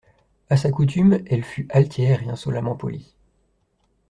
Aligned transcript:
A 0.49 0.57
sa 0.57 0.71
coutume, 0.71 1.21
elle 1.27 1.43
fut 1.43 1.67
altière 1.71 2.23
et 2.23 2.29
insolemment 2.31 2.75
polie. 2.75 3.13